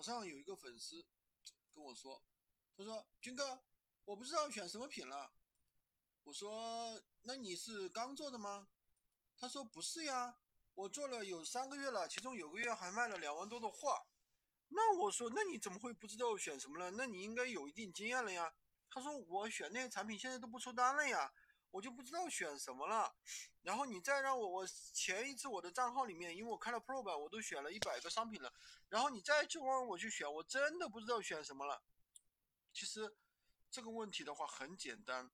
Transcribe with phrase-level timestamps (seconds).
[0.00, 1.04] 早上有一个粉丝
[1.74, 2.22] 跟我说，
[2.74, 3.62] 他说：“军哥，
[4.06, 5.30] 我不知道选什么品了。”
[6.24, 8.68] 我说：“那你是刚做的吗？”
[9.36, 10.38] 他说：“不是呀，
[10.72, 14.06] 我做了有三个月了，其中有个月还卖了两万多的货。”
[14.72, 16.92] 那我说：“那你怎么会不知道选什么了？
[16.92, 18.54] 那你应该有一定经验了呀。”
[18.88, 21.30] 他说：“我选那些产品现在都不出单了呀，
[21.70, 23.14] 我就不知道选什么了。
[23.62, 28.52] 然后你再让我，我前一次我的账号里面，因为我开了 Pro 版，我都选了一百个商品了。
[28.88, 31.82] 然后你再去让我去选，我真的不知道选什么了。
[32.72, 33.16] 其实
[33.70, 35.30] 这个问题的话很简单，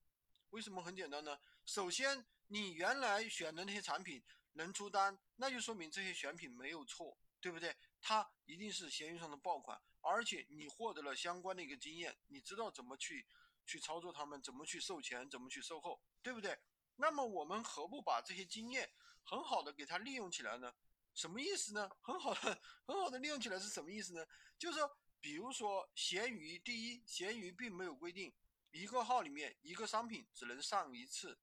[0.51, 1.39] 为什么很简单呢？
[1.65, 4.23] 首先，你原来选的那些产品
[4.55, 7.77] 能出单，那就说明这些选品没有错，对不对？
[8.01, 13.27] 它一定是闲鱼上的爆款，而且你获得了相关的一个经验，你知道怎么去
[13.67, 16.59] 去操作他们，怎么去售前，怎么去售后，对不对？
[16.97, 18.91] 那么我们何不把这些经验
[19.23, 20.73] 很好的给它利用起来呢？
[21.13, 21.91] 什么意思呢？
[22.01, 24.27] 很好的很好的利用起来是什么意思呢？
[24.57, 28.33] 就是说，比如说闲鱼，第一，闲鱼并没有规定
[28.71, 31.39] 一个号里面一个商品只能上一次，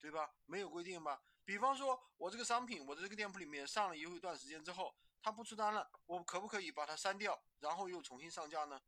[0.00, 0.34] 对吧？
[0.46, 1.20] 没有规定吧？
[1.44, 4.94] 比方说，我这个商品，我的这个店铺里面上了一段时间之后。
[5.26, 8.78] 它不出单了，我可不可以把它删掉，然后又重新上架呢？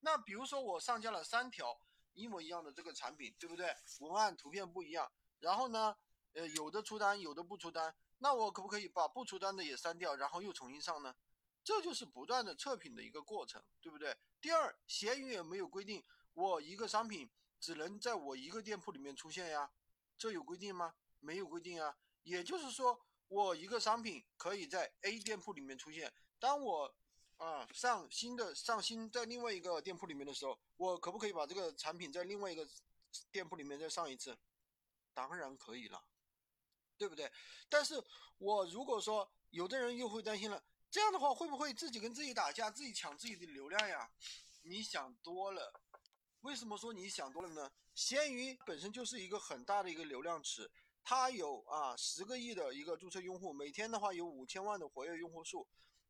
[0.00, 1.78] 那比如说我上架了三条
[2.14, 3.74] 一模一样的这个产品，对不对？
[4.00, 5.96] 文案图片不一样，然后呢，
[6.32, 11.14] 呃，有的出单，有的不出单，那我可不可以把不出单的也删掉，然后又重新上呢？
[11.62, 14.16] 这就是不断的测评的一个过程，对不对？
[14.40, 16.02] 第二，闲鱼也没有规定
[16.34, 19.70] 我一个商品只能在我一个店铺里面出现呀，
[20.16, 20.94] 这有规定吗？
[21.20, 23.04] 没有规定啊，也就是说。
[23.28, 26.94] 我一个商品可以在 A 店铺里面出现，当我
[27.36, 32.66] 啊上新的上新在另外一个店铺里面的时候，我可不可以把这个产品在另外一个
[33.30, 34.36] 店铺里面再上一次？
[35.12, 36.04] 当然可以了，
[36.96, 37.30] 对不对？
[37.68, 38.02] 但是
[38.38, 44.10] 我如果说有的人又会担心了，这样的话会不会自己跟自己打架，自己抢自己的流量呀？
[44.62, 45.80] 你想多了。
[46.40, 47.70] 为什么说你想多了呢？
[47.94, 50.70] 闲鱼本身就是一个很大的一个流量池。
[51.02, 55.66] 它有啊十个亿的一个注册用户，每天的话有五千万的活跃用户数，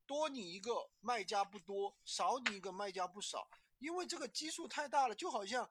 [0.07, 3.49] 多你一个卖家不多，少你一个卖家不少，
[3.79, 5.69] 因为这个基数太大了，就好像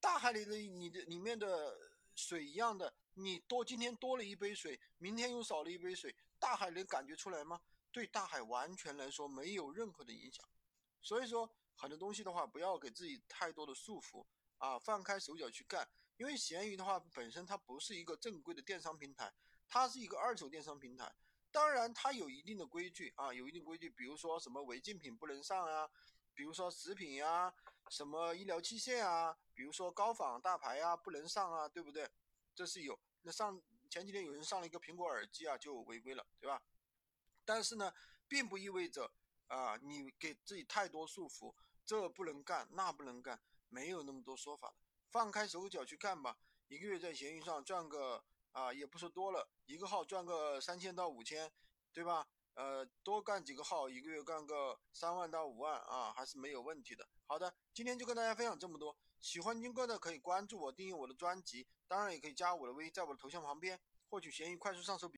[0.00, 1.76] 大海里的你的里面的
[2.14, 7.60] 水一样的，你多今天多了一杯水，明天又少了一杯水，大海能感觉出来吗？
[7.92, 10.46] 对大海完全来说没有任何的影响，
[11.00, 14.24] 所以说很多东西的话，不要给自己太多的束缚
[14.58, 15.88] 啊，放开手脚去干。
[16.18, 19.32] 因为闲鱼的话，本身它不是一个正规的电商平台，
[19.68, 21.14] 它是一个二手电商平台。
[21.56, 25.88] 当然，它有一定的规矩啊，有一定规矩，比如说什么违禁品不能上啊，
[26.34, 27.50] 比如说食品呀，
[27.88, 32.10] 什么医疗器械啊，比如说高仿大牌啊不能上啊，对不对？
[32.54, 33.00] 这是有。
[33.22, 33.58] 那上
[33.88, 36.60] 前几天有人上了一个苹果耳机啊，就违规了，对吧？
[37.46, 37.90] 但是呢，
[38.28, 39.10] 并不意味着
[39.46, 41.54] 啊，你给自己太多束缚，
[41.86, 43.40] 这不能干，那不能干，
[43.70, 44.74] 没有那么多说法的。
[45.08, 46.36] 放开手脚去干吧，
[46.68, 48.22] 一个月在闲鱼上赚个
[48.56, 51.52] 啊，也不说多了，一个号赚个三千到五千，
[51.92, 52.26] 对吧？
[52.54, 57.06] 呃，多干几个号，一个月干个三万到五万啊，还是没有问题的。
[57.26, 58.96] 好的，今天就跟大家分享这么多。
[59.20, 63.78] 喜欢军哥的可以关注我，订阅我的专辑，当然也可以加我的微，在我的头像旁边
[64.08, 65.06] 获取闲鱼快速上手。